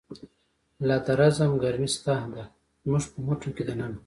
لا 0.87 0.95
د 1.05 1.07
رزم 1.19 1.51
گرمی 1.63 1.89
شته 1.95 2.15
ده، 2.33 2.43
زمونږ 2.83 3.03
په 3.13 3.19
مټو 3.25 3.49
کی 3.55 3.63
د 3.67 3.69
ننه 3.79 3.97